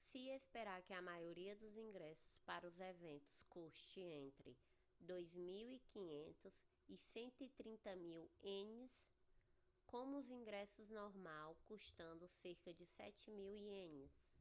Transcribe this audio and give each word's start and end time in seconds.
se 0.00 0.30
espera 0.34 0.82
que 0.82 0.92
a 0.92 1.00
maioria 1.00 1.54
dos 1.54 1.76
ingressos 1.76 2.40
para 2.44 2.66
os 2.66 2.80
eventos 2.80 3.44
custe 3.48 4.00
entre 4.00 4.58
2.500 5.00 6.34
e 6.88 6.94
130.000 6.94 8.28
ienes 8.42 9.12
com 9.86 10.16
os 10.16 10.28
ingressos 10.28 10.90
normais 10.90 11.56
custando 11.68 12.26
cerca 12.26 12.74
de 12.74 12.84
7.000 12.84 13.36
ienes 13.60 14.36